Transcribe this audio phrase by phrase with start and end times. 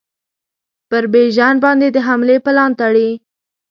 [0.89, 3.09] پر بیژن باندي د حملې پلان تړي.